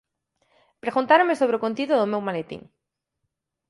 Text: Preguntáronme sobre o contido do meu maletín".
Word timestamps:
Preguntáronme 0.83 1.35
sobre 1.39 1.55
o 1.57 1.63
contido 1.65 1.93
do 1.97 2.09
meu 2.11 2.21
maletín". 2.27 2.61